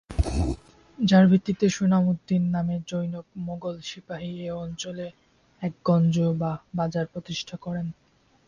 [0.97, 5.07] যার ভিত্তিতে সুনাম উদ্দিন নামে জনৈক মোঘল সিপাহী এ অঞ্চলে
[5.61, 7.87] একটি গঞ্জ বা বাজার প্রতিষ্ঠা করেন।